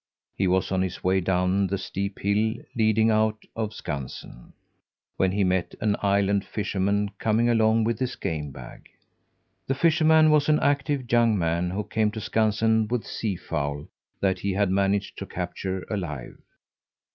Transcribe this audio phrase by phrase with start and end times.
[0.35, 4.51] He was on his way down the steep hill leading out of Skansen,
[5.17, 8.89] when he met an island fisherman coming along with his game bag.
[9.67, 14.53] The fisherman was an active young man who came to Skansen with seafowl that he
[14.53, 16.39] had managed to capture alive.